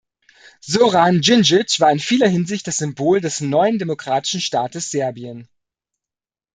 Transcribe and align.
Zoran 0.61 1.21
Dzindzic 1.21 1.79
war 1.79 1.91
in 1.91 1.99
vieler 1.99 2.27
Hinsicht 2.27 2.65
das 2.65 2.77
Symbol 2.79 3.21
des 3.21 3.39
neuen 3.39 3.77
demokratischen 3.77 4.41
Staates 4.41 4.89
Serbien. 4.89 5.47